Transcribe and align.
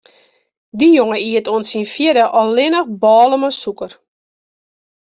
De 0.79 0.87
jonge 0.97 1.17
iet 1.29 1.49
oant 1.53 1.67
syn 1.71 1.85
fjirde 1.93 2.25
allinnich 2.41 2.91
bôle 3.01 3.35
mei 3.41 3.55
sûker. 3.61 3.91